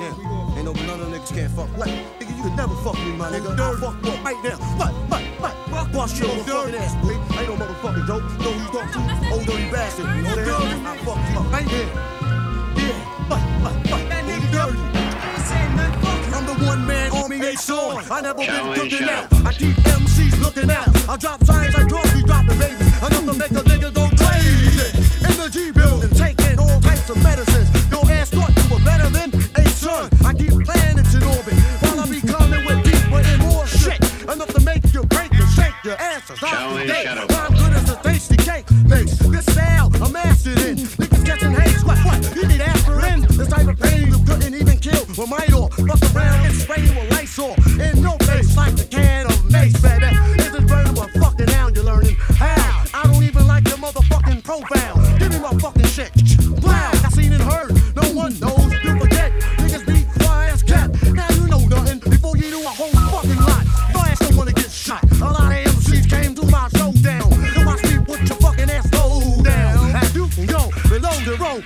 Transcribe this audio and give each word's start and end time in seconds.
now. 0.00 0.56
Ain't 0.56 0.64
no 0.64 0.72
none 0.72 1.00
of 1.00 1.08
niggas 1.08 1.32
can't 1.34 1.52
fuck. 1.52 1.68
What? 1.76 1.88
Nigga, 1.88 2.36
you 2.36 2.42
can 2.42 2.56
never 2.56 2.74
fuck 2.76 2.96
me, 3.04 3.12
my 3.12 3.30
nigga. 3.30 3.58
I'll 3.58 3.76
fuck 3.76 4.04
you 4.04 4.10
up 4.10 4.24
right 4.24 4.40
now. 4.42 4.56
What? 4.80 4.92
What? 5.12 5.22
What? 5.40 5.92
Bust 5.92 6.18
your 6.18 6.28
motherfucking 6.28 6.74
ass, 6.74 6.94
boy. 7.02 7.12
Ain't 7.38 7.48
no 7.48 7.54
motherfucking 7.56 8.06
dope. 8.06 8.22
Know 8.40 8.52
who 8.52 8.60
you 8.60 8.70
talk 8.72 8.86
to? 8.92 9.00
Ol' 9.32 9.44
Dirty 9.44 9.70
Bastard. 9.70 10.06
You 10.16 10.22
know 10.22 10.34
that? 10.36 10.48
I'll 10.86 10.96
fuck 11.04 11.20
you 11.30 11.38
up 11.38 11.52
right 11.52 11.68
here. 11.68 11.90
Yeah. 12.80 12.96
What? 13.28 13.40
What? 13.62 13.74
What? 13.90 14.00
Who 14.00 14.32
you 14.32 14.50
dirty? 14.50 14.78
I'm 16.32 16.46
the 16.46 16.54
one 16.64 16.86
man 16.86 17.12
army 17.12 17.38
they 17.38 17.54
saw. 17.54 17.98
I 18.10 18.20
never 18.20 18.38
been 18.38 18.46
Challenge 18.46 18.80
cooking 18.80 19.08
out. 19.08 19.32
I 19.44 19.52
keep 19.52 19.76
MCs 19.76 20.40
looking 20.40 20.70
out. 20.70 20.88
I 21.08 21.16
drop 21.16 21.39
Challenge 36.36 36.90
Shadow 36.90 37.26
I'm 37.30 37.54
good 37.54 37.72
as 37.72 37.90
a 37.90 38.02
tasty 38.02 38.36
cake 38.36 38.70
makes. 38.86 39.18
This 39.18 39.44
I'm 40.02 40.12
mastered 40.12 40.58
in. 40.58 41.09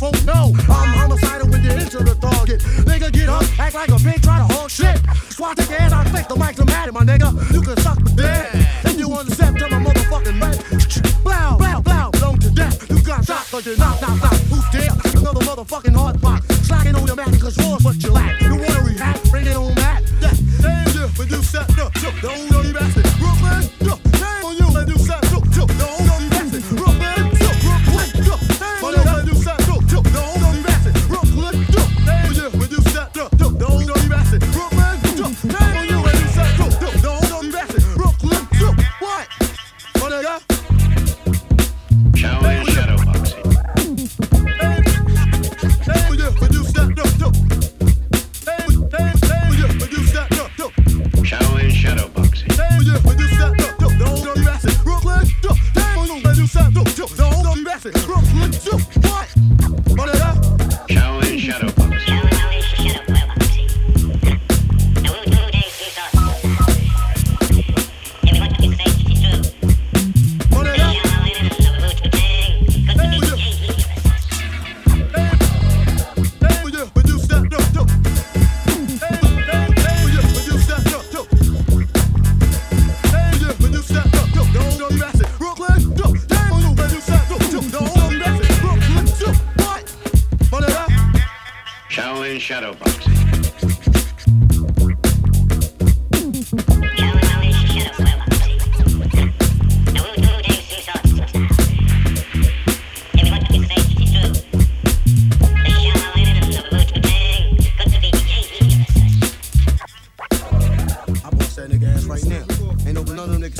won't 0.00 0.24
know. 0.24 0.52
I'm 0.68 0.90
homicidal 0.98 1.48
when 1.48 1.62
you 1.62 1.70
enter 1.70 2.02
the 2.02 2.14
target. 2.14 2.60
Nigga, 2.86 3.12
get 3.12 3.28
up, 3.28 3.42
act 3.58 3.74
like 3.74 3.90
a 3.90 3.96
pig, 3.96 4.22
try 4.22 4.38
to 4.38 4.54
hog 4.54 4.70
shit. 4.70 4.98
Swat 5.30 5.56
take 5.56 5.70
your 5.70 5.80
ass, 5.80 5.92
I 5.92 6.04
think 6.04 6.28
the 6.28 6.36
mic's 6.36 6.64
mad 6.64 6.88
at 6.88 6.94
my 6.94 7.04
nigga. 7.04 7.30
You 7.52 7.62
can 7.62 7.76
suck 7.78 7.98
the 7.98 8.10
dick. 8.10 8.68
If 8.84 8.98
you 8.98 9.12
understand 9.12 9.58
to 9.58 9.60
step 9.60 9.70
to 9.70 9.78
my 9.78 9.84
motherfucking 9.84 10.38
man. 10.38 10.56
Blow, 11.22 11.56
blow, 11.58 11.80
blow, 11.80 12.10
blow 12.12 12.36
to 12.36 12.50
death. 12.50 12.90
You 12.90 13.02
got 13.02 13.24
shot 13.24 13.46
cause 13.50 13.66
you 13.66 13.76
knock, 13.76 14.00
knock, 14.00 14.22
knock. 14.22 14.38
Who's 14.50 14.64
there? 14.72 14.90
Another 15.20 15.40
motherfucking 15.40 15.94
hard 15.94 16.20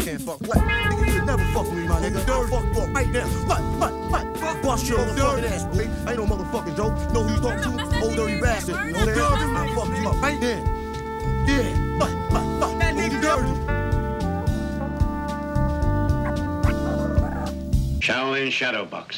can't 0.08 0.20
fuck. 0.22 0.40
What? 0.40 0.58
Nigga, 0.58 1.06
you 1.06 1.12
can 1.12 1.26
never 1.26 1.44
fuck 1.52 1.64
with 1.64 1.74
me, 1.74 1.88
my 1.88 2.00
nigga. 2.00 2.28
I'll 2.28 2.46
fuck 2.46 2.74
you 2.74 2.82
up 2.82 2.94
right 2.94 3.08
now. 3.08 3.26
What? 3.46 3.60
What? 3.78 3.92
What? 4.10 4.62
Bust 4.62 4.88
your 4.88 4.98
motherfucking 4.98 5.50
ass, 5.50 5.64
boy. 5.76 5.87
Ain't 6.08 6.16
no 6.16 6.24
motherfucking 6.24 6.74
joke. 6.74 6.94
Know 7.12 7.22
who 7.22 7.34
you 7.34 7.40
talking 7.40 7.76
to? 7.76 8.00
Ol' 8.02 8.14
Dirty 8.14 8.40
Bastard. 8.40 8.76
You 8.86 8.92
know 8.92 9.04
that? 9.04 9.18
I'll 9.18 9.74
fuck 9.74 9.88
you 9.94 10.08
up 10.08 10.22
right 10.22 10.40
now. 10.40 10.58
Yeah. 11.46 11.98
What? 11.98 12.10
What? 12.32 12.44
What? 12.60 12.94
Who 12.94 13.02
you 13.02 13.20
dirty? 13.20 13.52
Shaolin 18.00 18.48
Shadowboxing. 18.48 19.16